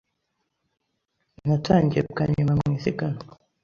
[1.47, 3.23] Natangiye bwa nyuma mu isiganwa.